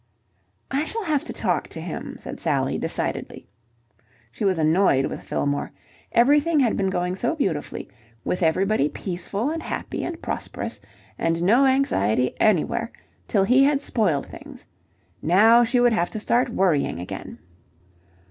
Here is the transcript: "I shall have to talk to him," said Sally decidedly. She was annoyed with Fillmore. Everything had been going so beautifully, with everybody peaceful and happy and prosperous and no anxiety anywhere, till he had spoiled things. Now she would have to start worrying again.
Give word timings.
"I 0.71 0.83
shall 0.83 1.03
have 1.03 1.23
to 1.25 1.31
talk 1.31 1.67
to 1.67 1.79
him," 1.79 2.15
said 2.17 2.39
Sally 2.39 2.79
decidedly. 2.79 3.45
She 4.31 4.43
was 4.43 4.57
annoyed 4.57 5.05
with 5.05 5.21
Fillmore. 5.21 5.71
Everything 6.11 6.59
had 6.59 6.75
been 6.75 6.89
going 6.89 7.15
so 7.15 7.35
beautifully, 7.35 7.87
with 8.23 8.41
everybody 8.41 8.89
peaceful 8.89 9.51
and 9.51 9.61
happy 9.61 10.03
and 10.03 10.19
prosperous 10.19 10.81
and 11.19 11.43
no 11.43 11.67
anxiety 11.67 12.33
anywhere, 12.41 12.91
till 13.27 13.43
he 13.43 13.63
had 13.65 13.79
spoiled 13.79 14.25
things. 14.25 14.65
Now 15.21 15.63
she 15.63 15.79
would 15.79 15.93
have 15.93 16.09
to 16.09 16.19
start 16.19 16.49
worrying 16.49 16.99
again. 16.99 17.37